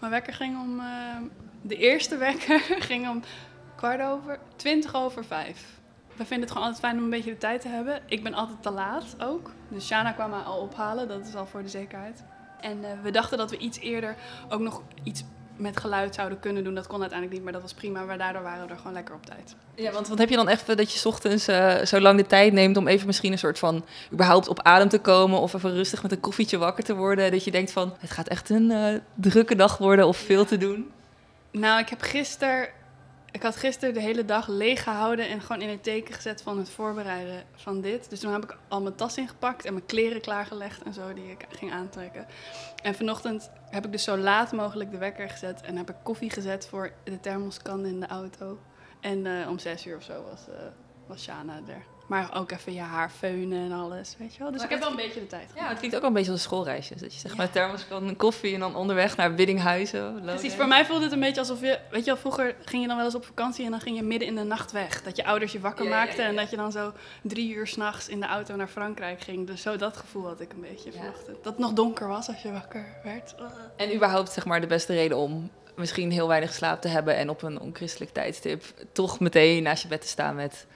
[0.00, 0.80] Mijn wekker ging om...
[0.80, 1.16] eh,
[1.62, 3.22] de eerste wekker ging om
[3.76, 4.38] kwart over...
[4.56, 5.78] twintig over vijf.
[6.16, 8.02] We vinden het gewoon altijd fijn om een beetje de tijd te hebben.
[8.06, 9.50] Ik ben altijd te laat ook.
[9.68, 11.08] Dus Shana kwam mij al ophalen.
[11.08, 12.24] Dat is al voor de zekerheid.
[12.60, 14.16] En eh, we dachten dat we iets eerder
[14.48, 15.24] ook nog iets
[15.60, 16.74] met geluid zouden kunnen doen.
[16.74, 18.04] Dat kon uiteindelijk niet, maar dat was prima.
[18.04, 19.54] Maar daardoor waren we er gewoon lekker op tijd.
[19.74, 22.26] Ja, want wat heb je dan even dat je 's ochtends eh, zo lang de
[22.26, 25.72] tijd neemt om even misschien een soort van überhaupt op adem te komen of even
[25.72, 27.30] rustig met een koffietje wakker te worden?
[27.30, 30.56] Dat je denkt van het gaat echt een eh, drukke dag worden of veel te
[30.56, 30.90] doen.
[31.50, 32.68] Nou, ik heb gisteren.
[33.32, 36.58] Ik had gisteren de hele dag leeg gehouden en gewoon in het teken gezet van
[36.58, 38.10] het voorbereiden van dit.
[38.10, 41.30] Dus toen heb ik al mijn tas ingepakt en mijn kleren klaargelegd en zo die
[41.30, 42.26] ik ging aantrekken.
[42.82, 46.30] En vanochtend heb ik dus zo laat mogelijk de wekker gezet en heb ik koffie
[46.30, 48.58] gezet voor de thermoskan in de auto.
[49.00, 50.54] En eh, om zes uur of zo was, eh
[51.06, 51.99] was Shana er.
[52.10, 54.50] Maar ook even je haar feunen en alles, weet je wel.
[54.50, 55.68] Dus Maar ik heb wel een beetje de tijd Ja, gehad.
[55.68, 56.94] het klinkt ook wel een beetje als een schoolreisje.
[56.96, 57.52] Dat je zeg maar Ja.
[57.52, 60.20] thermoskan, een koffie en dan onderweg naar Biddinghuizen.
[60.22, 62.88] Precies, voor mij voelde het een beetje alsof je, weet je wel, vroeger ging je
[62.88, 65.02] dan wel eens op vakantie en dan ging je midden in de nacht weg.
[65.02, 66.40] Dat je ouders je wakker Ja, ja, maakten ja, en ja.
[66.40, 69.46] dat je dan zo drie uur s'nachts in de auto naar Frankrijk ging.
[69.46, 70.98] Dus zo dat gevoel had ik een beetje Ja.
[70.98, 71.36] vanochtend.
[71.42, 73.34] Dat het nog donker was als je wakker werd.
[73.76, 77.30] En überhaupt zeg maar de beste reden om misschien heel weinig slaap te hebben en
[77.30, 80.66] op een onchristelijk tijdstip toch meteen naast je bed te staan met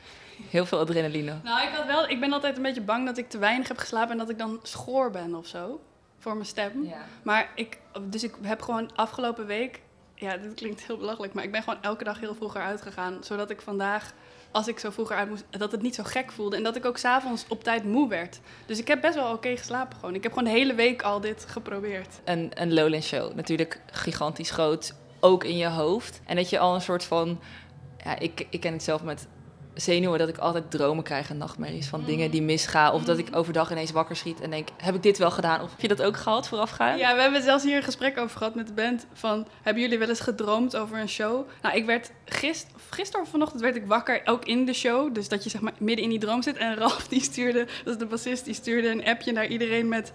[0.48, 1.36] heel veel adrenaline.
[1.42, 3.78] Nou, ik, had wel, ik ben altijd een beetje bang dat ik te weinig heb
[3.78, 5.80] geslapen en dat ik dan schoor ben of zo.
[6.18, 6.84] Voor mijn stem.
[6.84, 7.04] Ja.
[7.22, 9.80] Maar ik, dus ik heb gewoon afgelopen week,
[10.14, 13.24] ja, dit klinkt heel belachelijk, maar ik ben gewoon elke dag heel vroeger uitgegaan.
[13.24, 14.12] Zodat ik vandaag,
[14.50, 16.56] als ik zo vroeger uit moest, dat het niet zo gek voelde.
[16.56, 18.40] En dat ik ook s'avonds op tijd moe werd.
[18.66, 20.14] Dus ik heb best wel oké geslapen gewoon.
[20.14, 22.20] Ik heb gewoon de hele week al dit geprobeerd.
[22.24, 23.34] een, een Lowland show.
[23.34, 26.20] Natuurlijk gigantisch groot, ook in je hoofd.
[26.24, 27.40] En dat je al een soort van...
[28.04, 29.26] Ja, ik, ik ken het zelf met
[29.74, 32.92] zenuwen, dat ik altijd dromen krijg en nachtmerries van dingen die misgaan.
[32.92, 35.62] Of dat ik overdag ineens wakker schiet en denk, heb ik dit wel gedaan?
[35.62, 36.98] Of heb je dat ook gehad voorafgaan?
[36.98, 39.06] Ja, we hebben zelfs hier een gesprek over gehad met de band.
[39.12, 41.48] Van, hebben jullie wel eens gedroomd over een show?
[41.62, 45.14] Nou, ik werd gist, gisteren of vanochtend werd ik wakker, ook in de show.
[45.14, 46.56] Dus dat je zeg maar midden in die droom zit.
[46.56, 50.12] En Ralf die stuurde, dat is de bassist, die stuurde een appje naar iedereen met...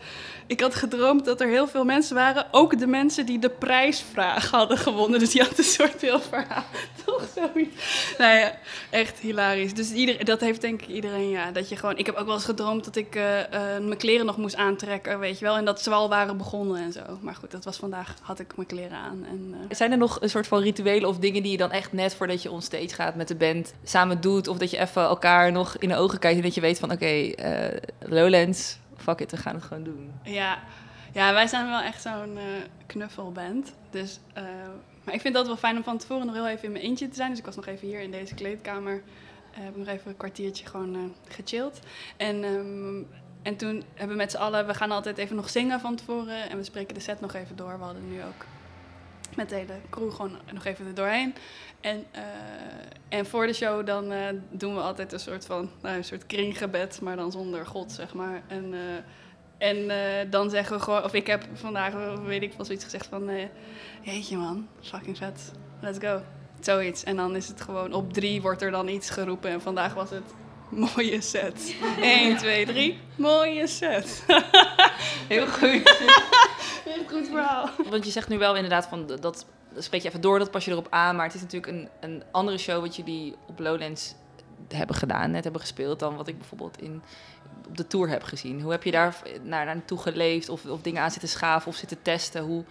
[0.47, 2.47] Ik had gedroomd dat er heel veel mensen waren.
[2.51, 5.19] Ook de mensen die de prijsvraag hadden gewonnen.
[5.19, 6.65] Dus die had een soort heel verhaal.
[7.05, 7.75] Toch zoiets.
[8.17, 8.57] Nou ja,
[8.89, 9.48] echt hilarisch.
[9.55, 11.51] Dus ieder, dat heeft denk ik iedereen, ja.
[11.51, 11.97] Dat je gewoon...
[11.97, 15.19] Ik heb ook wel eens gedroomd dat ik eh, eh, mijn kleren nog moest aantrekken,
[15.19, 15.57] weet je wel.
[15.57, 17.01] En dat ze al waren begonnen en zo.
[17.21, 19.25] Maar goed, dat was vandaag, had ik mijn kleren aan.
[19.29, 21.93] En, eh, Zijn er nog een soort van rituelen of dingen die je dan echt
[21.93, 24.47] net voordat je onstage gaat met de band samen doet?
[24.47, 26.91] Of dat je even elkaar nog in de ogen kijkt en dat je weet van
[26.91, 27.31] oké,
[27.99, 30.11] Lowlands, fuck it, we gaan het gewoon doen.
[30.23, 30.59] Ja,
[31.13, 32.37] ja wij zijn wel echt zo'n
[32.85, 33.73] knuffelband.
[33.89, 34.19] Dus,
[35.03, 37.07] maar ik vind dat wel fijn om van tevoren nog heel even in mijn eentje
[37.07, 37.29] te zijn.
[37.29, 39.01] Dus ik was nog even hier in deze kleedkamer.
[39.59, 41.79] Eh, heb nog even een kwartiertje gewoon eh, gechilled.
[42.17, 43.03] En, ehm,
[43.41, 46.49] en toen hebben we met z'n allen, we gaan altijd even nog zingen van tevoren.
[46.49, 47.77] En we spreken de set nog even door.
[47.77, 48.45] We hadden nu ook
[49.35, 51.35] met de hele crew gewoon nog even er doorheen.
[51.81, 52.21] En, eh,
[53.09, 54.13] en voor de show dan
[54.49, 58.13] doen we altijd een soort van, nou, een soort kringgebed, maar dan zonder God, zeg
[58.13, 58.41] maar.
[58.47, 58.73] En,
[59.57, 59.87] en
[60.29, 63.29] dan zeggen we gewoon, of ik heb vandaag, weet ik wel, zoiets gezegd van,
[64.01, 66.21] jeetje man, fucking vet, let's go.
[66.59, 67.03] Zoiets.
[67.03, 69.49] En dan is het gewoon, op drie wordt er dan iets geroepen.
[69.49, 70.23] En vandaag was het,
[70.69, 71.75] mooie set.
[72.01, 74.23] 1, 2, 3, mooie set.
[75.27, 75.81] Heel goed.
[76.89, 77.69] Heel goed verhaal.
[77.89, 79.45] Want je zegt nu wel inderdaad van dat-
[79.77, 81.15] spreek je even door, dat pas je erop aan.
[81.15, 84.13] Maar het is natuurlijk een, een andere show wat jullie op Lowlands
[84.67, 87.01] hebben gedaan, net hebben gespeeld, dan wat ik bijvoorbeeld in,
[87.67, 88.61] op de tour heb gezien.
[88.61, 92.01] Hoe heb je daar naar, naartoe geleefd of, of dingen aan zitten schaven of zitten
[92.01, 92.43] testen?
[92.43, 92.63] Hoe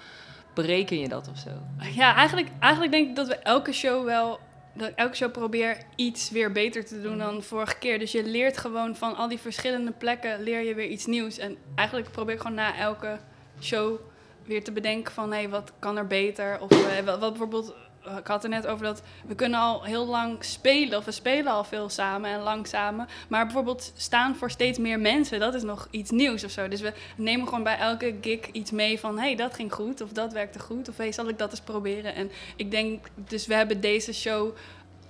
[0.62, 1.50] bereken je dat of zo?
[1.94, 4.38] Ja, eigenlijk, eigenlijk denk ik dat we elke show wel.
[4.74, 7.98] Dat elke show probeer iets weer beter te doen dan vorige keer.
[7.98, 11.38] Dus je leert gewoon van al die verschillende plekken leer je weer iets nieuws.
[11.38, 13.19] En eigenlijk probeer ik gewoon na elke
[13.60, 14.00] show
[14.44, 16.60] weer te bedenken van hé, wat kan er beter?
[16.60, 17.75] Of eh, wat, bijvoorbeeld,
[18.16, 20.98] ik had er net over dat we kunnen al heel lang spelen.
[20.98, 23.08] Of we spelen al veel samen en lang samen.
[23.28, 26.69] Maar bijvoorbeeld staan voor steeds meer mensen, dat is nog iets nieuws of zo.
[26.69, 29.19] Dus we nemen gewoon bij elke gig iets mee van...
[29.19, 31.60] hé, hey, dat ging goed of dat werkte goed of hey, zal ik dat eens
[31.60, 32.14] proberen?
[32.14, 34.56] En ik denk, dus we hebben deze show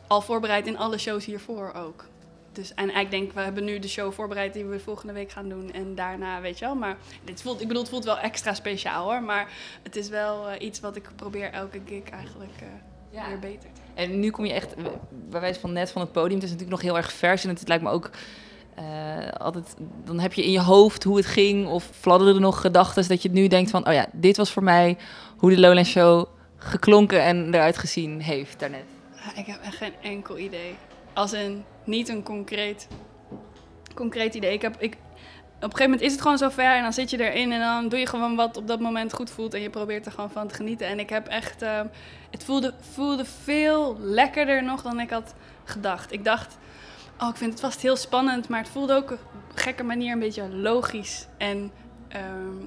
[0.07, 2.05] al voorbereid in alle shows hiervoor ook.
[2.53, 5.49] Dus, en ik denk, we hebben nu de show voorbereid die we volgende week gaan
[5.49, 5.73] doen.
[5.73, 6.75] En daarna, weet je wel.
[6.75, 9.23] Maar dit voelt, ik bedoel, het voelt wel extra speciaal hoor.
[9.23, 9.53] Maar
[9.83, 12.61] het is wel eh, iets wat ik probeer elke gig eigenlijk
[13.13, 14.75] eh, weer beter te En nu kom je echt,
[15.11, 17.51] bij wijze van net van het podium, het is natuurlijk nog heel erg vers en
[17.51, 18.11] het lijkt me ook
[18.75, 19.75] eh, altijd,
[20.05, 23.23] dan heb je in je hoofd hoe het ging of fladderden er nog gedachten dat
[23.23, 24.97] je nu denkt van, oh ja, dit was voor mij
[25.37, 28.85] hoe de Lowland Show geklonken en eruit gezien heeft daarnet.
[29.37, 30.77] Ik heb echt geen enkel idee.
[31.19, 32.89] Als een, niet een concreet,
[33.95, 34.53] concreet idee.
[34.53, 35.01] Ik heb, ik, een
[35.61, 38.07] gegeven moment is het gewoon zover en dan zit je erin en dan doe je
[38.07, 40.87] gewoon wat op dat moment goed voelt en je probeert er gewoon van te genieten.
[40.87, 41.87] En ik heb echt, ehm,
[42.31, 45.35] het voelde, voelde veel lekkerder nog dan ik had
[45.65, 46.13] gedacht.
[46.13, 46.59] Ik dacht,
[47.21, 49.19] oh ik vind het vast heel spannend, maar het voelde ook op
[49.53, 51.73] een gekke manier een beetje logisch en
[52.09, 52.65] ehm,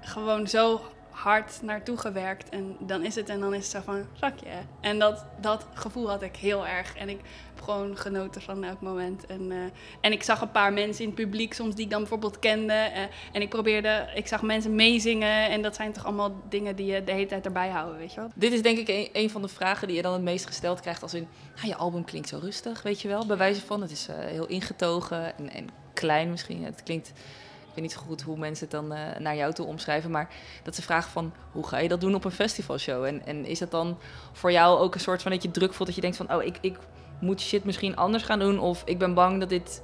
[0.00, 0.80] gewoon zo
[1.14, 2.48] hard naartoe gewerkt.
[2.48, 4.48] En dan is het en dan is het zo van, zakje.
[4.80, 6.96] En dat, dat gevoel had ik heel erg.
[6.96, 7.20] En ik
[7.54, 9.26] heb gewoon genoten van elk moment.
[9.26, 9.56] En, uh,
[10.00, 12.72] en ik zag een paar mensen in het publiek soms die ik dan bijvoorbeeld kende.
[12.72, 13.00] Uh,
[13.32, 15.50] en ik probeerde, ik zag mensen meezingen.
[15.50, 18.20] En dat zijn toch allemaal dingen die je de hele tijd erbij houden, weet je
[18.20, 18.30] wel.
[18.34, 20.80] Dit is denk ik een, een van de vragen die je dan het meest gesteld
[20.80, 21.28] krijgt als in...
[21.56, 23.80] Ah, je album klinkt zo rustig, weet je wel, bij wijze van.
[23.80, 26.64] Het is uh, heel ingetogen en, en klein misschien.
[26.64, 27.12] Het klinkt
[27.74, 30.28] weet niet zo goed hoe mensen het dan uh, naar jou toe omschrijven, maar
[30.62, 33.04] dat ze vragen van hoe ga je dat doen op een festivalshow?
[33.04, 33.98] En, en is dat dan
[34.32, 36.42] voor jou ook een soort van dat je druk voelt dat je denkt van oh
[36.42, 36.78] ik, ik
[37.20, 39.82] moet shit misschien anders gaan doen of ik ben bang dat dit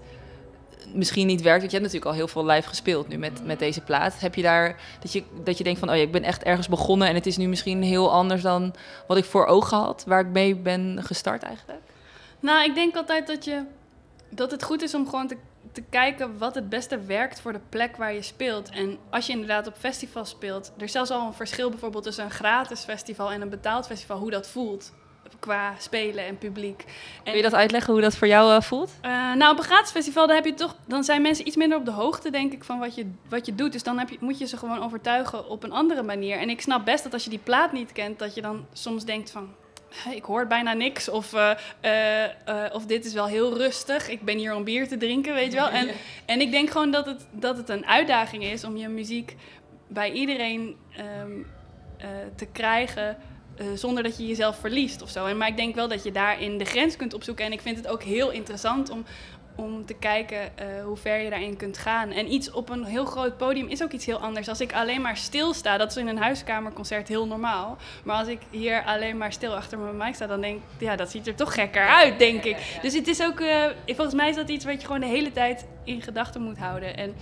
[0.94, 1.60] misschien niet werkt.
[1.60, 4.20] Want je hebt natuurlijk al heel veel live gespeeld nu met, met deze plaat.
[4.20, 6.68] Heb je daar dat je, dat je denkt van oh ja, ik ben echt ergens
[6.68, 8.74] begonnen en het is nu misschien heel anders dan
[9.06, 11.78] wat ik voor ogen had, waar ik mee ben gestart eigenlijk?
[12.40, 13.62] Nou, ik denk altijd dat je
[14.28, 15.36] dat het goed is om gewoon te
[15.72, 18.70] te kijken wat het beste werkt voor de plek waar je speelt.
[18.70, 22.24] En als je inderdaad op festivals speelt, er is zelfs al een verschil bijvoorbeeld tussen
[22.24, 24.92] een gratis festival en een betaald festival, hoe dat voelt.
[25.38, 26.84] Qua spelen en publiek.
[27.16, 28.90] En, Kun je dat uitleggen hoe dat voor jou uh, voelt?
[29.04, 31.78] Uh, nou, op een gratis festival dan heb je toch, dan zijn mensen iets minder
[31.78, 33.72] op de hoogte, denk ik, van wat je, wat je doet.
[33.72, 36.38] Dus dan heb je, moet je ze gewoon overtuigen op een andere manier.
[36.38, 39.04] En ik snap best dat als je die plaat niet kent, dat je dan soms
[39.04, 39.54] denkt van
[40.14, 41.08] ik hoor bijna niks.
[41.08, 41.50] Of, uh,
[41.84, 44.08] uh, uh, of dit is wel heel rustig.
[44.08, 45.68] Ik ben hier om bier te drinken, weet je wel.
[45.68, 45.88] En,
[46.26, 49.36] en ik denk gewoon dat het, dat het een uitdaging is om je muziek
[49.88, 50.76] bij iedereen
[51.22, 51.46] um,
[52.36, 53.16] te krijgen.
[53.74, 55.26] zonder dat je jezelf verliest of zo.
[55.26, 57.44] En, maar ik denk wel dat je daarin de grens kunt opzoeken.
[57.44, 59.04] En ik vind het ook heel interessant om,
[59.60, 62.10] om te kijken uh, hoe ver je daarin kunt gaan.
[62.10, 64.48] En iets op een heel groot podium is ook iets heel anders.
[64.48, 67.76] Als ik alleen maar stilsta, dat is in een huiskamerconcert heel normaal.
[68.04, 70.96] Maar als ik hier alleen maar stil achter mijn mic sta, dan denk ik, ja,
[70.96, 72.78] dat ziet er toch gekker uit, denk ik.
[72.82, 75.32] Dus het is ook, uh, volgens mij is dat iets wat je gewoon de hele
[75.32, 76.96] tijd in gedachten moet houden.
[76.96, 77.14] En,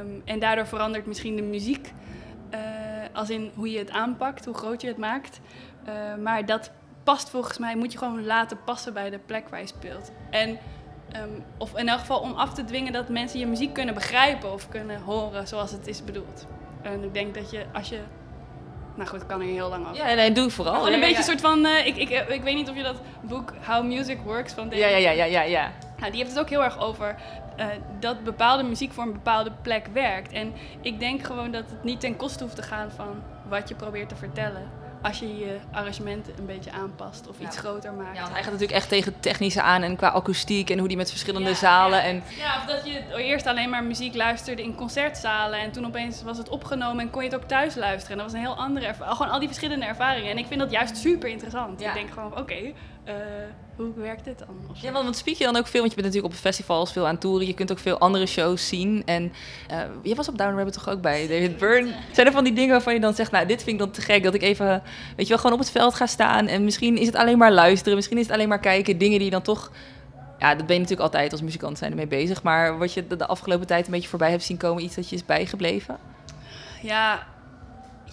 [0.00, 1.92] um, en daardoor verandert misschien de muziek,
[2.54, 2.60] uh,
[3.12, 5.40] als in hoe je het aanpakt, hoe groot je het maakt.
[6.20, 6.70] maar dat
[7.04, 10.12] past volgens mij, moet je gewoon laten passen bij de plek waar je speelt.
[10.30, 10.58] En
[11.16, 14.52] Um, of in elk geval om af te dwingen dat mensen je muziek kunnen begrijpen
[14.52, 16.46] of kunnen horen zoals het is bedoeld.
[16.82, 18.00] En ik denk dat je als je.
[18.94, 20.08] Nou goed, ik kan er heel lang over.
[20.08, 20.74] Ja, nee, doe vooral.
[20.74, 21.18] Gewoon een ja, beetje ja.
[21.18, 21.66] een soort van.
[21.66, 24.78] Uh, ik, ik, ik weet niet of je dat boek How Music Works van David.
[24.78, 25.72] Ja, ja, ja, ja, ja.
[25.98, 27.16] Nou, die heeft het ook heel erg over
[27.58, 27.66] uh,
[28.00, 30.32] dat bepaalde muziek voor een bepaalde plek werkt.
[30.32, 33.74] En ik denk gewoon dat het niet ten koste hoeft te gaan van wat je
[33.74, 34.70] probeert te vertellen
[35.02, 38.16] als je je arrangementen een beetje aanpast of iets groter maakt.
[38.16, 40.96] Ja, want hij gaat natuurlijk echt tegen technische aan en qua akoestiek en hoe die
[40.96, 41.98] met verschillende ja, zalen.
[41.98, 42.04] Ja.
[42.04, 42.22] En...
[42.38, 46.38] ja, of dat je eerst alleen maar muziek luisterde in concertzalen en toen opeens was
[46.38, 48.10] het opgenomen en kon je het ook thuis luisteren.
[48.10, 49.16] En dat was een heel andere ervaring.
[49.16, 50.30] Gewoon al die verschillende ervaringen.
[50.30, 51.80] En ik vind dat juist super interessant.
[51.80, 52.74] Ik denk gewoon, oké, okay,
[53.08, 53.14] uh,
[53.76, 54.48] hoe werkt dit dan?
[54.74, 57.06] Ja, want, want speak je dan ook veel, want je bent natuurlijk op festivals veel
[57.06, 57.46] aan toeren.
[57.46, 59.02] Je kunt ook veel andere shows zien.
[59.06, 59.32] En
[59.70, 61.92] uh, je was op Down Rabbit toch ook bij David Byrne.
[62.12, 64.00] Zijn er van die dingen waarvan je dan zegt, nou, dit vind ik dan te
[64.00, 64.22] gek.
[64.22, 64.82] Dat ik even,
[65.16, 66.46] weet je wel, gewoon op het veld ga staan.
[66.46, 68.98] En misschien is het alleen maar luisteren, misschien is het alleen maar kijken.
[68.98, 69.70] Dingen die je dan toch...
[70.38, 72.42] Ja, dat ben je natuurlijk altijd als muzikant zijn ermee bezig.
[72.42, 75.08] Maar wat je de, de afgelopen tijd een beetje voorbij hebt zien komen, iets dat
[75.08, 75.96] je is bijgebleven?
[76.82, 77.26] Ja,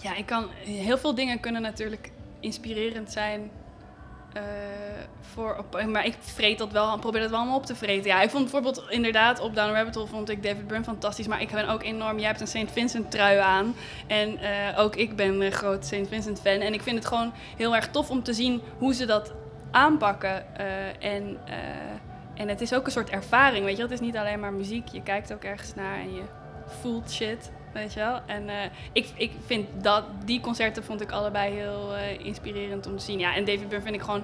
[0.02, 2.10] ja ik kan, heel veel dingen kunnen natuurlijk
[2.40, 3.50] inspirerend zijn
[4.36, 4.42] uh,
[5.20, 8.10] voor maar ik vreet dat wel, probeer dat wel allemaal op te vreten.
[8.10, 11.40] Ja, ik vond bijvoorbeeld inderdaad op Down Rabbit Hole vond ik David Byrne fantastisch, maar
[11.40, 12.18] ik ben ook enorm.
[12.18, 12.72] Jij hebt een St.
[12.72, 13.74] Vincent trui aan
[14.06, 16.08] en uh, ook ik ben een groot St.
[16.08, 19.06] Vincent fan en ik vind het gewoon heel erg tof om te zien hoe ze
[19.06, 19.32] dat
[19.70, 21.38] aanpakken uh, en
[22.40, 23.82] en het is ook een soort ervaring, weet je.
[23.82, 26.22] Het is niet alleen maar muziek, je kijkt ook ergens naar en je
[26.66, 27.50] voelt shit.
[27.72, 28.20] Weet je wel?
[28.26, 28.54] En uh,
[28.92, 33.18] ik, ik vind dat, die concerten vond ik allebei heel uh, inspirerend om te zien.
[33.18, 34.22] Ja, en David Byrne vind ik gewoon...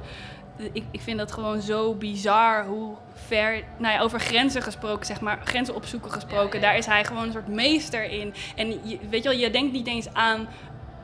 [0.72, 3.62] Ik, ik vind dat gewoon zo bizar hoe ver...
[3.76, 5.38] Nou ja, over grenzen gesproken, zeg maar.
[5.44, 6.60] Grenzen opzoeken gesproken.
[6.60, 6.70] Ja, ja.
[6.70, 8.34] Daar is hij gewoon een soort meester in.
[8.56, 10.48] En je, weet je wel, je denkt niet eens aan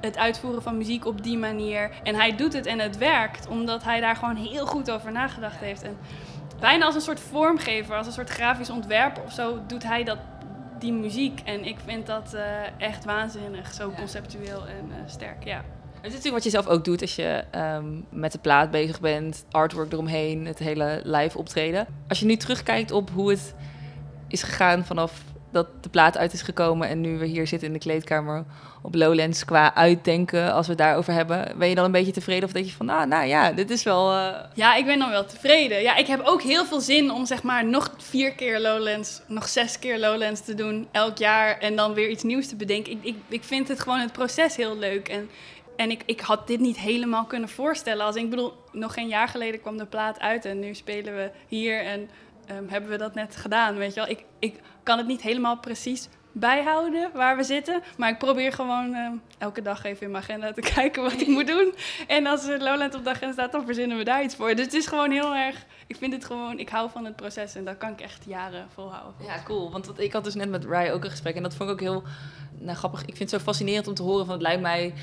[0.00, 1.90] het uitvoeren van muziek op die manier.
[2.02, 3.48] En hij doet het en het werkt.
[3.48, 5.82] Omdat hij daar gewoon heel goed over nagedacht heeft.
[5.82, 5.96] En
[6.60, 10.18] bijna als een soort vormgever, als een soort grafisch ontwerper of zo, doet hij dat
[10.82, 11.40] die muziek.
[11.44, 12.42] En ik vind dat uh,
[12.78, 13.96] echt waanzinnig, zo ja.
[13.96, 15.64] conceptueel en uh, sterk, ja.
[15.94, 19.00] Het is natuurlijk wat je zelf ook doet als je um, met de plaat bezig
[19.00, 21.86] bent, artwork eromheen, het hele live optreden.
[22.08, 23.54] Als je nu terugkijkt op hoe het
[24.28, 27.74] is gegaan vanaf dat de plaat uit is gekomen en nu we hier zitten in
[27.74, 28.44] de kleedkamer
[28.82, 32.44] op Lowlands qua uitdenken, als we het daarover hebben, ben je dan een beetje tevreden
[32.44, 34.12] of denk je van, nou, nou ja, dit is wel...
[34.12, 34.34] Uh...
[34.54, 35.82] Ja, ik ben dan wel tevreden.
[35.82, 39.48] Ja, ik heb ook heel veel zin om zeg maar nog vier keer Lowlands, nog
[39.48, 42.92] zes keer Lowlands te doen elk jaar en dan weer iets nieuws te bedenken.
[42.92, 45.30] Ik, ik, ik vind het gewoon het proces heel leuk en
[45.76, 48.06] en ik, ik had dit niet helemaal kunnen voorstellen.
[48.06, 51.30] Als ik bedoel, nog geen jaar geleden kwam de plaat uit en nu spelen we
[51.46, 52.10] hier en
[52.50, 53.76] um, hebben we dat net gedaan.
[53.76, 57.82] Weet je wel, ik, ik kan het niet helemaal precies bijhouden waar we zitten.
[57.96, 61.26] Maar ik probeer gewoon uh, elke dag even in mijn agenda te kijken wat ik
[61.26, 61.74] moet doen.
[62.06, 64.54] En als Lowland op de agenda staat, dan verzinnen we daar iets voor.
[64.54, 65.66] Dus het is gewoon heel erg...
[65.86, 66.58] Ik vind het gewoon...
[66.58, 69.26] Ik hou van het proces en dat kan ik echt jaren volhouden.
[69.26, 69.70] Ja, cool.
[69.70, 71.34] Want ik had dus net met Rai ook een gesprek.
[71.34, 72.02] En dat vond ik ook heel
[72.58, 73.00] nou, grappig.
[73.00, 74.34] Ik vind het zo fascinerend om te horen van...
[74.34, 74.94] Het lijkt mij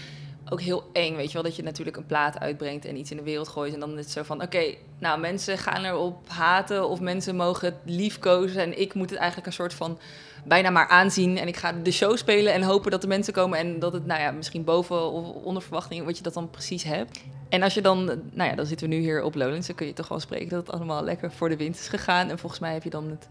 [0.50, 3.18] ook heel eng, weet je wel, dat je natuurlijk een plaat uitbrengt en iets in
[3.18, 3.74] de wereld gooit.
[3.74, 7.68] En dan is het zo van, oké, nou mensen gaan erop haten of mensen mogen
[7.68, 8.62] het liefkozen.
[8.62, 10.00] En ik moet het eigenlijk een soort van
[10.46, 11.38] bijna maar aanzien.
[11.38, 14.06] En ik ga de show spelen en hopen dat de mensen komen en dat het,
[14.06, 17.22] nou ja, misschien boven of onder verwachting, wat je dat dan precies hebt.
[17.50, 19.88] En als je dan, nou ja, dan zitten we nu hier op Lowlands, dan kun
[19.88, 22.30] je toch wel spreken dat het allemaal lekker voor de wind is gegaan.
[22.30, 23.28] En volgens mij heb je dan het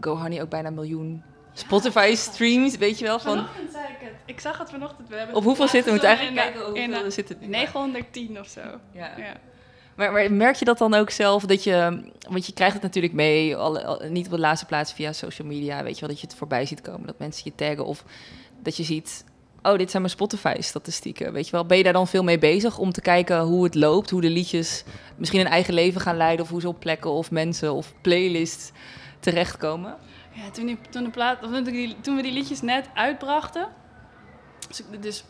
[0.00, 1.22] Go Honey ook bijna een miljoen
[1.52, 3.18] Spotify streams, weet je wel?
[3.18, 3.36] Van...
[3.36, 4.12] Vanochtend zei ik het.
[4.26, 5.08] Ik zag het vanochtend.
[5.08, 5.90] We hebben op hoeveel zitten we?
[5.90, 7.36] moeten eigenlijk kijken hoeveel zitten.
[7.40, 8.60] 910 of zo.
[8.92, 9.12] Ja.
[9.16, 9.32] ja.
[9.94, 13.14] Maar, maar, merk je dat dan ook zelf dat je, want je krijgt het natuurlijk
[13.14, 16.26] mee, al, niet op de laatste plaats via social media, weet je wel, dat je
[16.26, 18.04] het voorbij ziet komen, dat mensen je taggen of
[18.62, 19.24] dat je ziet,
[19.62, 21.66] oh, dit zijn mijn Spotify-statistieken, weet je wel.
[21.66, 24.30] Ben je daar dan veel mee bezig om te kijken hoe het loopt, hoe de
[24.30, 24.84] liedjes
[25.16, 28.72] misschien een eigen leven gaan leiden of hoe ze op plekken of mensen of playlists
[29.20, 29.94] terechtkomen?
[30.32, 31.50] Ja, toen, die, toen, de plaat, of
[32.02, 33.68] toen we die liedjes net uitbrachten,
[34.68, 35.24] dus, dus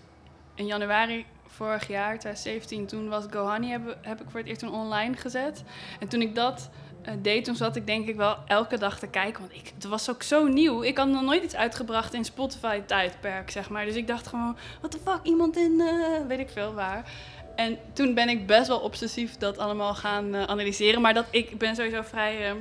[0.55, 4.61] in januari vorig jaar, 2017, toen was Go Honey, heb, heb ik voor het eerst
[4.61, 5.65] toen online gezet.
[6.01, 6.71] En toen ik dat
[7.09, 9.41] uh, deed, toen zat ik denk ik wel elke dag te kijken.
[9.41, 10.83] Want ik, het was ook zo nieuw.
[10.83, 13.85] Ik had nog nooit iets uitgebracht in Spotify-tijdperk, zeg maar.
[13.85, 17.13] Dus ik dacht gewoon, wat de fuck, iemand in, uh, weet ik veel waar.
[17.57, 21.01] En toen ben ik best wel obsessief dat allemaal gaan uh, analyseren.
[21.01, 22.55] Maar dat, ik ben sowieso vrij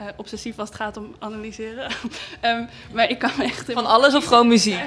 [0.00, 1.90] uh, obsessief als het gaat om analyseren.
[2.42, 3.72] um, maar ik kan echt...
[3.72, 4.80] Van alles of gewoon muziek?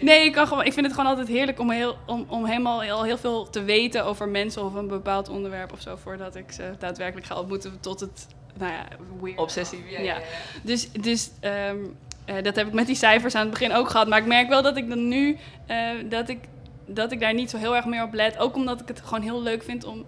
[0.00, 2.80] Nee, ik, kan gewoon, ik vind het gewoon altijd heerlijk om, heel, om, om helemaal
[2.80, 5.96] heel, heel veel te weten over mensen of een bepaald onderwerp of zo...
[5.96, 8.26] voordat ik ze daadwerkelijk ga ontmoeten tot het,
[8.58, 8.86] nou ja,
[9.20, 9.38] weird.
[9.38, 10.00] Obsessief, ja.
[10.00, 10.18] ja.
[10.62, 14.08] Dus, dus um, uh, dat heb ik met die cijfers aan het begin ook gehad.
[14.08, 16.38] Maar ik merk wel dat ik dan nu, uh, dat, ik,
[16.86, 18.38] dat ik daar niet zo heel erg meer op let.
[18.38, 20.04] Ook omdat ik het gewoon heel leuk vind om...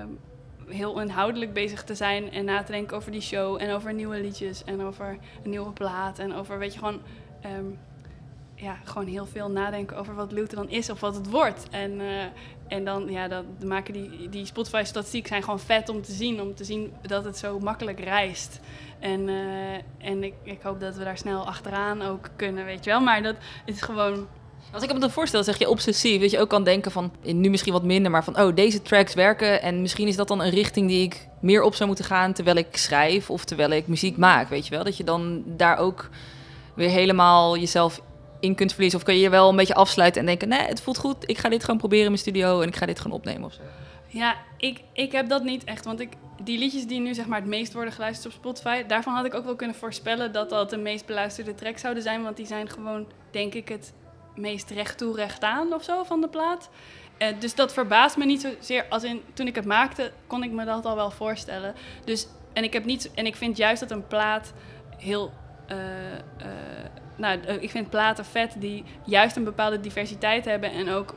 [0.00, 0.18] Um,
[0.70, 4.20] heel inhoudelijk bezig te zijn en na te denken over die show en over nieuwe
[4.20, 7.00] liedjes en over een nieuwe plaat en over, weet je, gewoon,
[7.58, 7.78] um,
[8.54, 11.68] ja, gewoon heel veel nadenken over wat Lute dan is of wat het wordt.
[11.70, 12.24] En, uh,
[12.68, 16.54] en dan, ja, dat maken die, die Spotify-statistieken zijn gewoon vet om te zien, om
[16.54, 18.60] te zien dat het zo makkelijk reist.
[18.98, 22.90] En, uh, en ik, ik hoop dat we daar snel achteraan ook kunnen, weet je
[22.90, 23.00] wel.
[23.00, 24.26] Maar dat is gewoon
[24.72, 26.20] als ik me dan voorstel, zeg je obsessief.
[26.20, 29.14] Dat je ook kan denken van, nu misschien wat minder, maar van, oh, deze tracks
[29.14, 29.62] werken.
[29.62, 32.56] En misschien is dat dan een richting die ik meer op zou moeten gaan terwijl
[32.56, 34.84] ik schrijf of terwijl ik muziek maak, weet je wel.
[34.84, 36.08] Dat je dan daar ook
[36.74, 38.00] weer helemaal jezelf
[38.40, 38.98] in kunt verliezen.
[38.98, 41.16] Of kun je je wel een beetje afsluiten en denken, nee, het voelt goed.
[41.20, 43.52] Ik ga dit gewoon proberen in mijn studio en ik ga dit gewoon opnemen of
[43.52, 43.60] zo.
[44.06, 45.84] Ja, ik, ik heb dat niet echt.
[45.84, 46.12] Want ik,
[46.42, 49.34] die liedjes die nu zeg maar het meest worden geluisterd op Spotify, daarvan had ik
[49.34, 52.22] ook wel kunnen voorspellen dat dat de meest beluisterde tracks zouden zijn.
[52.22, 53.92] Want die zijn gewoon, denk ik, het
[54.40, 56.70] meest recht toe, recht aan of zo van de plaat.
[57.18, 58.86] Uh, dus dat verbaast me niet zozeer.
[58.88, 61.74] Als in, toen ik het maakte, kon ik me dat al wel voorstellen.
[62.04, 64.52] Dus, en, ik heb niet, en ik vind juist dat een plaat
[64.96, 65.32] heel.
[65.70, 66.46] Uh, uh,
[67.16, 70.72] nou, ik vind platen vet die juist een bepaalde diversiteit hebben.
[70.72, 71.14] En ook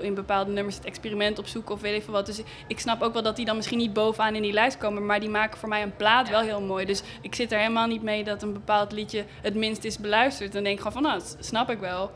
[0.00, 2.26] in bepaalde nummers het experiment opzoeken of weet ik veel wat.
[2.26, 5.06] Dus ik snap ook wel dat die dan misschien niet bovenaan in die lijst komen.
[5.06, 6.84] Maar die maken voor mij een plaat wel heel mooi.
[6.84, 10.52] Dus ik zit er helemaal niet mee dat een bepaald liedje het minst is beluisterd.
[10.52, 12.10] Dan denk ik gewoon van, nou, dat snap ik wel.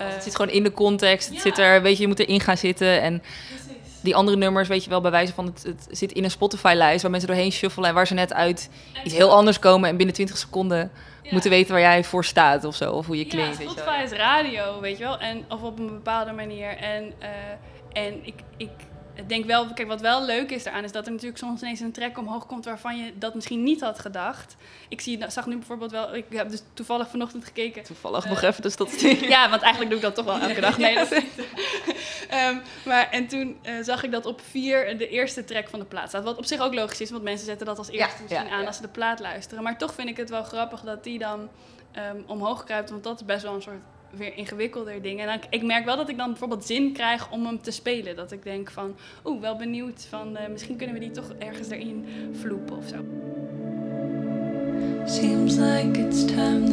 [0.00, 1.28] Uh, het zit gewoon in de context.
[1.28, 3.00] Het zit er, weet je, je moet erin gaan zitten.
[3.00, 4.02] En Precies.
[4.02, 7.02] die andere nummers, weet je wel, bij wijze van het, het zit in een Spotify-lijst
[7.02, 8.70] waar mensen doorheen shuffelen en waar ze net uit
[9.04, 10.90] iets heel anders komen en binnen 20 seconden
[11.30, 13.58] moeten weten waar jij voor staat of zo, of hoe je klinkt.
[13.58, 16.76] Ja, Spotify is radio, weet je wel, en, of op een bepaalde manier.
[16.76, 18.70] En, uh, en ik, ik
[19.14, 21.80] ik denk wel, kijk, wat wel leuk is eraan, is dat er natuurlijk soms ineens
[21.80, 24.56] een trek omhoog komt waarvan je dat misschien niet had gedacht.
[24.88, 27.82] Ik zie, zag nu bijvoorbeeld wel, ik heb dus toevallig vanochtend gekeken.
[27.82, 29.20] Toevallig uh, nog even de statistiek.
[29.20, 30.78] ja, want eigenlijk doe ik dat toch wel elke dag.
[30.78, 35.68] Nee, dat um, maar en toen uh, zag ik dat op vier de eerste track
[35.68, 36.24] van de plaat staat.
[36.24, 38.52] Wat op zich ook logisch is, want mensen zetten dat als eerste ja, misschien ja,
[38.52, 38.66] aan ja.
[38.66, 39.62] als ze de plaat luisteren.
[39.62, 41.48] Maar toch vind ik het wel grappig dat die dan
[41.96, 43.82] um, omhoog kruipt, want dat is best wel een soort
[44.16, 45.28] weer ingewikkelder dingen.
[45.28, 48.16] En dan, ik merk wel dat ik dan bijvoorbeeld zin krijg om hem te spelen.
[48.16, 51.68] Dat ik denk van, oeh, wel benieuwd van, uh, misschien kunnen we die toch ergens
[51.68, 52.96] erin vloepen of zo.
[55.04, 56.68] Seems like it's time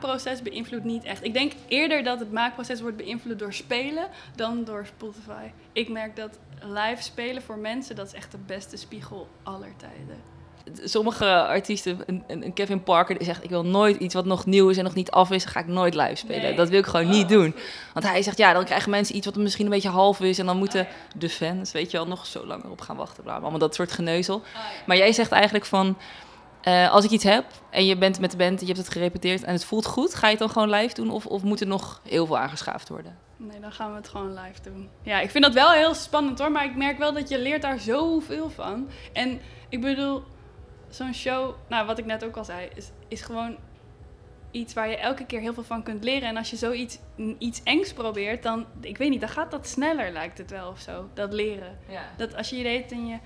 [0.00, 1.24] maakproces beïnvloedt niet echt.
[1.24, 5.50] Ik denk eerder dat het maakproces wordt beïnvloed door spelen dan door Spotify.
[5.72, 10.28] Ik merk dat live spelen voor mensen, dat is echt de beste spiegel aller tijden.
[10.84, 14.68] Sommige artiesten, een, een Kevin Parker, die zegt: Ik wil nooit iets wat nog nieuw
[14.68, 16.42] is en nog niet af is, ga ik nooit live spelen.
[16.42, 16.54] Nee.
[16.54, 17.54] Dat wil ik gewoon niet doen.
[17.94, 20.38] Want hij zegt: Ja, dan krijgen mensen iets wat misschien een beetje half is.
[20.38, 23.22] En dan moeten de fans, weet je wel, nog zo langer op gaan wachten.
[23.22, 24.42] Bla, allemaal dat soort geneuzel.
[24.86, 25.96] Maar jij zegt eigenlijk van.
[26.62, 29.42] Eh, als ik iets heb en je bent met de band, je hebt het gerepeteerd
[29.42, 31.66] en het voelt goed, ga je het dan gewoon live doen of, of moet er
[31.66, 33.18] nog heel veel aangeschaafd worden?
[33.36, 34.88] Nee, dan gaan we het gewoon live doen.
[35.02, 37.62] Ja, ik vind dat wel heel spannend hoor, maar ik merk wel dat je leert
[37.62, 38.88] daar zoveel van.
[39.12, 40.22] En ik bedoel,
[40.88, 43.56] zo'n show, nou wat ik net ook al zei, is, is gewoon
[44.50, 46.28] iets waar je elke keer heel veel van kunt leren.
[46.28, 46.98] En als je zoiets
[47.38, 50.80] iets engs probeert, dan, ik weet niet, dan gaat dat sneller lijkt het wel of
[50.80, 51.78] zo, dat leren.
[51.88, 52.02] Ja.
[52.16, 53.18] Dat als je je deed en je...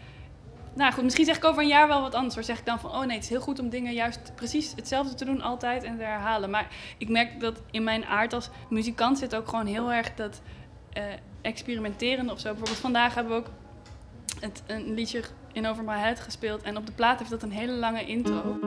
[0.75, 2.35] Nou goed, misschien zeg ik over een jaar wel wat anders.
[2.35, 4.73] Waar zeg ik dan van, oh nee, het is heel goed om dingen juist precies
[4.77, 6.51] hetzelfde te doen altijd en te herhalen.
[6.51, 10.41] Maar ik merk dat in mijn aard als muzikant zit ook gewoon heel erg dat
[10.93, 11.03] eh
[11.45, 12.49] experimenteren of zo.
[12.49, 13.51] Bijvoorbeeld vandaag hebben we ook
[14.41, 16.63] het, een liedje in Over My Head gespeeld.
[16.63, 18.59] En op de plaat heeft dat een hele lange intro.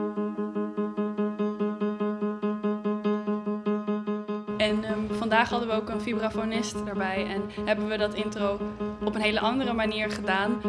[4.58, 8.60] En ehm, vandaag hadden we ook een vibrafonist erbij en hebben we dat intro
[9.04, 10.60] op een hele andere manier gedaan.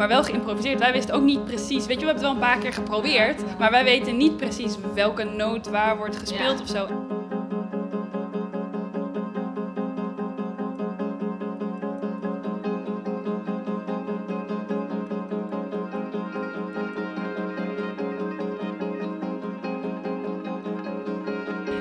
[0.00, 0.78] Maar wel geïmproviseerd.
[0.78, 1.86] Wij wisten ook niet precies.
[1.86, 3.58] Weet je, we hebben het wel een paar keer geprobeerd.
[3.58, 6.62] Maar wij weten niet precies welke noot waar wordt gespeeld Ja.
[6.62, 6.86] of zo.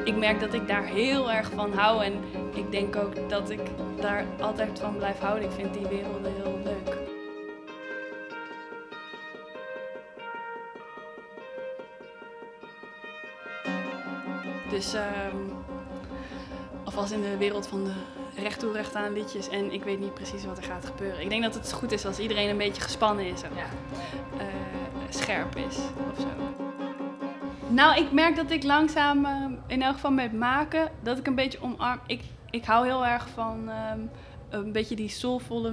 [0.04, 2.04] Ik merk dat ik daar heel erg van hou.
[2.04, 2.14] En
[2.54, 3.62] ik denk ook dat ik
[4.02, 5.44] daar altijd van blijf houden.
[5.44, 6.59] Ik vind die werelden heel
[14.70, 15.38] Dus, ehm
[16.90, 17.92] alvast in de wereld van de
[18.42, 19.50] recht toe recht aan liedjes.
[19.50, 21.22] En ik weet niet precies wat er gaat gebeuren.
[21.22, 23.44] Ik denk dat het goed is als iedereen een beetje gespannen is.
[23.46, 23.56] Ook.
[23.56, 23.66] Ja.
[24.38, 24.46] Eh,
[25.10, 25.78] scherp is
[26.12, 26.28] of zo.
[27.68, 31.36] Nou, ik merk dat ik langzaam, eh, in elk geval met maken, dat ik een
[31.36, 32.00] beetje omarm.
[32.08, 34.00] Ik, ik hou heel erg van ehm,
[34.50, 35.72] een beetje die soulvolle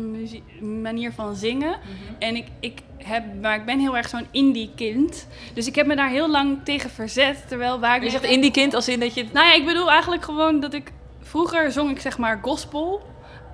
[0.60, 1.78] manier van zingen.
[2.18, 5.26] En ik, ik heb, maar ik ben heel erg zo'n indie kind.
[5.54, 7.48] Dus ik heb me daar heel lang tegen verzet.
[7.48, 9.26] Terwijl waar ik Je zegt indie kind als in dat je...
[9.32, 10.92] nou ja, ik bedoel eigenlijk gewoon dat ik...
[11.20, 13.02] Vroeger zong ik zeg maar gospel.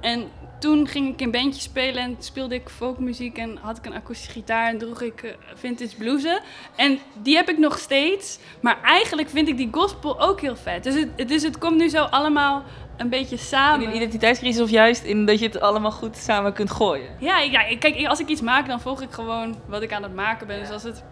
[0.00, 0.30] En
[0.62, 4.32] toen ging ik in bandjes spelen en speelde ik folkmuziek en had ik een akoestische
[4.32, 6.40] gitaar en droeg ik eh, vintage blouses.
[6.76, 8.38] En die heb ik nog steeds.
[8.60, 10.84] Maar eigenlijk vind ik die gospel ook heel vet.
[10.84, 12.64] Dus het, dus het komt nu zo allemaal
[13.02, 13.86] een beetje In samen.
[13.86, 17.10] een identiteitscrisis of juist in dat je het allemaal goed samen kunt gooien?
[17.18, 20.14] Ja, ja, kijk, als ik iets maak, dan volg ik gewoon wat ik aan het
[20.14, 20.56] maken ben.
[20.56, 20.62] Ja.
[20.62, 21.04] Dus als het.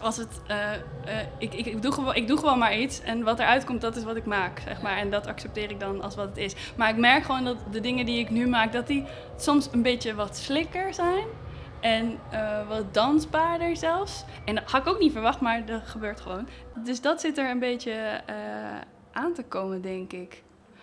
[0.00, 0.80] Als het eh, eh,
[1.38, 3.96] ik, ik, ik, doe gewoon, ik doe gewoon maar iets en wat eruit komt, dat
[3.96, 4.96] is wat ik maak, zeg maar.
[4.96, 6.54] En dat accepteer ik dan als wat het is.
[6.76, 9.04] Maar ik merk gewoon dat de dingen die ik nu maak, dat die
[9.36, 11.24] soms een beetje wat slikker zijn.
[11.80, 14.24] En eh, wat dansbaarder zelfs.
[14.44, 16.48] En dat had ik ook niet verwacht, maar dat gebeurt gewoon.
[16.84, 18.20] Dus dat zit er een beetje
[19.12, 20.42] aan te komen, denk ik.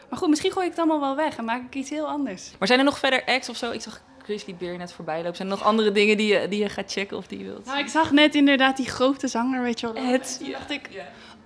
[0.10, 2.52] Maar goed, misschien gooi ik het allemaal wel weg en maak ik iets heel anders.
[2.60, 3.72] Maar zijn er nog verder acts of zo?
[3.72, 5.36] Ik zag Grizzly Bear net voorbij lopen.
[5.36, 7.66] Zijn er nog andere dingen die je, die je gaat checken of die je wilt?
[7.66, 10.04] Nou, ik zag net inderdaad die grote zanger, weet je wel.
[10.04, 10.90] Het, dacht ik.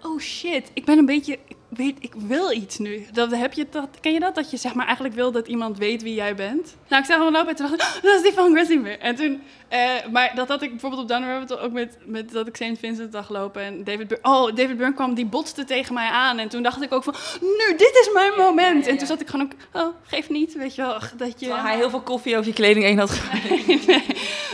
[0.03, 3.05] Oh shit, ik ben een beetje, ik weet, ik wil iets nu.
[3.11, 4.35] Dat, heb je dat, ken je dat?
[4.35, 6.75] Dat je zeg maar eigenlijk wil dat iemand weet wie jij bent?
[6.87, 8.81] Nou, ik zag hem lopen en toen dacht ik, oh, dat is die van Grizzly
[8.81, 8.97] Bear.
[8.97, 9.79] En toen, eh,
[10.11, 12.79] maar dat had ik bijvoorbeeld op Down Rabbit ook met, met dat ik St.
[12.79, 14.27] Vincent zag lopen en David Byrne.
[14.29, 16.37] Oh, David Byrne kwam, die botste tegen mij aan.
[16.39, 18.83] En toen dacht ik ook van, nu, dit is mijn moment.
[18.83, 18.97] ja, En ja.
[18.97, 20.99] toen zat ik gewoon ook, oh, geef niet, weet je wel.
[21.17, 23.85] Dat je, Terwijl hij heel veel koffie over je kleding heen had gegooid.
[23.87, 24.05] Nee,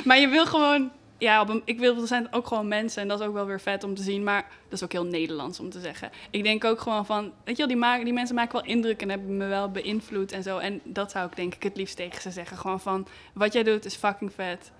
[0.03, 0.91] maar je wil gewoon.
[1.19, 3.59] Ja, op ik wil, er zijn ook gewoon mensen en dat is ook wel weer
[3.59, 4.23] vet om te zien.
[4.23, 6.09] Maar dat is ook heel Nederlands om te zeggen.
[6.29, 9.01] Ik denk ook gewoon van, weet je wel, die, maken, die mensen maken wel indruk
[9.01, 10.57] en hebben me wel beïnvloed en zo.
[10.57, 12.57] En dat zou ik denk ik het liefst tegen ze zeggen.
[12.57, 14.71] Gewoon van, wat jij doet is fucking vet.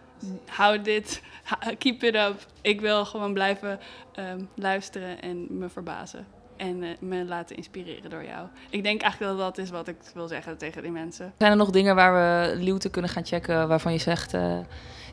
[0.45, 1.21] Hou dit,
[1.77, 2.45] keep it up.
[2.61, 3.79] Ik wil gewoon blijven
[4.13, 6.27] ehm, luisteren en me verbazen.
[6.57, 8.47] en eh, me laten inspireren door jou.
[8.69, 11.33] Ik denk eigenlijk dat dat is wat ik wil zeggen tegen die mensen.
[11.37, 14.59] Zijn er nog dingen waar we Luwte kunnen gaan checken waarvan je zegt, eh,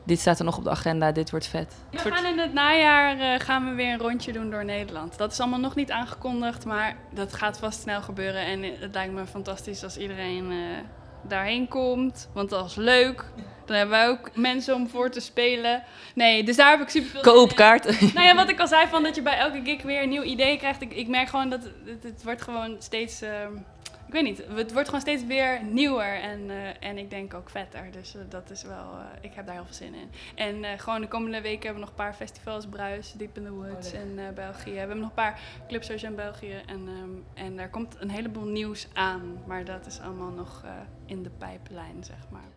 [0.07, 1.75] dit staat er nog op de agenda, dit wordt vet?
[1.91, 5.19] We gaan in het najaar eh, gaan we weer een rondje doen door Nederland.
[5.19, 8.47] Dat is allemaal nog niet aangekondigd, maar dat gaat vast snel gebeuren.
[8.47, 10.59] En het lijkt me fantastisch als iedereen eh,
[11.23, 13.25] daarheen komt, want dat is leuk.
[13.65, 15.83] Dan hebben wij ook mensen om voor te spelen.
[16.15, 18.13] Nee, dus daar heb ik super veel Koopkaart.
[18.15, 20.23] Nou ja, wat ik al zei, van dat je bij elke gig weer een nieuw
[20.23, 20.81] idee krijgt.
[20.83, 23.23] Ik, ik merk gewoon dat het, het wordt gewoon steeds...
[23.23, 23.53] ehm,
[24.07, 27.51] ik weet niet, het wordt gewoon steeds weer nieuwer en, eh, en ik denk ook
[27.51, 27.91] vetter.
[27.91, 30.11] Dus eh, dat is wel, eh, ik heb daar heel veel zin in.
[30.35, 32.67] En gewoon de komende weken hebben we nog een paar festivals.
[32.67, 34.71] Bruis, Deep in the Woods in eh, België.
[34.71, 36.63] We hebben nog een paar clubs in België.
[36.67, 39.39] En, ehm, en er komt een heleboel nieuws aan.
[39.47, 40.65] Maar dat is allemaal nog
[41.07, 42.49] in de pijplijn, zeg maar.